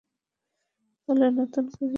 তাইলে 1.09 1.27
নতুন 1.31 1.65
কিছু 1.67 1.77
শোনো। 1.77 1.89